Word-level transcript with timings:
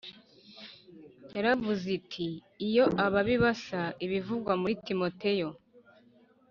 Yaravuze 1.35 1.87
iti 1.99 2.27
iyo 2.67 2.85
ababi 3.05 3.35
basa 3.43 3.81
Ibivugwa 4.05 4.51
muri 4.61 4.73
Timoteyo 4.87 5.49